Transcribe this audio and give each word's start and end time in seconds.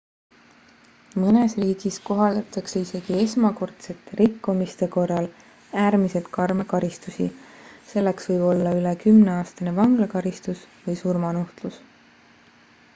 mõnes 1.23 1.55
riigis 1.63 1.97
kohaldatakse 2.05 2.79
isegi 2.85 3.17
esmakordsete 3.23 4.17
rikkumiste 4.21 4.87
korral 4.95 5.27
äärmiselt 5.83 6.31
karme 6.39 6.65
karistusi 6.73 7.27
selleks 7.91 8.31
võib 8.33 8.47
olla 8.49 8.75
üle 8.81 8.95
10-aastane 9.05 9.75
vanglakaristus 9.83 10.65
või 10.89 10.99
surmanuhtlus 11.05 11.79